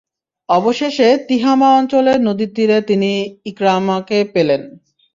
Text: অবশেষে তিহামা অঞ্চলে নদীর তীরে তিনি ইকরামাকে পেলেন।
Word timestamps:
অবশেষে 0.49 1.07
তিহামা 1.27 1.69
অঞ্চলে 1.79 2.13
নদীর 2.27 2.51
তীরে 2.55 2.77
তিনি 2.81 3.11
ইকরামাকে 3.45 4.17
পেলেন। 4.33 4.61